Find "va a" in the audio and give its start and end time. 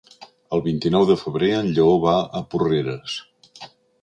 2.07-2.43